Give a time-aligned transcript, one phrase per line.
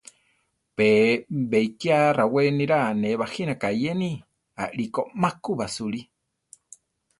[0.75, 0.87] Pe
[1.49, 4.11] beikiá rawé niraa ne bajínaka eyeni;
[4.63, 6.01] aʼliko ma ku basúli.